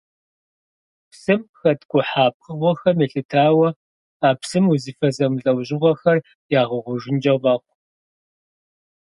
Псым 1.09 1.41
хэткӀухьа 1.59 2.25
пкъыгъуэхэм 2.33 2.97
елъытауэ 3.05 3.69
а 4.27 4.29
псым 4.39 4.65
узыфэ 4.71 5.07
зэмылӀэужьыгъуэхэр 5.15 6.17
ягъэхъужынкӀэ 6.59 7.33
мэхъу. 7.41 7.73